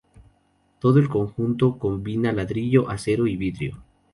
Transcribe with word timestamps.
Todo 0.79 0.97
el 0.97 1.09
conjunto 1.09 1.77
combina 1.77 2.31
ladrillo, 2.31 2.89
acero 2.89 3.27
y 3.27 3.37
vidrio. 3.37 3.83